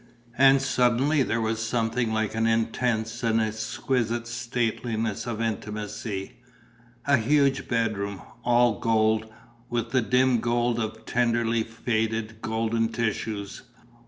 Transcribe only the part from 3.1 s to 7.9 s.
and exquisite stateliness of intimacy: a huge